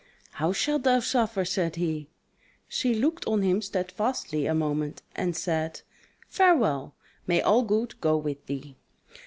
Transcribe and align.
"How 0.31 0.51
shalt 0.51 0.81
thou 0.81 0.99
suffer?" 0.99 1.45
said 1.45 1.75
he. 1.75 2.09
She 2.67 2.95
looked 2.95 3.23
on 3.27 3.43
him 3.43 3.61
steadfastly 3.61 4.47
a 4.47 4.55
moment, 4.55 5.03
and 5.15 5.35
said: 5.35 5.81
"Farewell! 6.27 6.95
may 7.27 7.39
all 7.39 7.61
good 7.61 8.01
go 8.01 8.17
with 8.17 8.43
thee." 8.47 8.77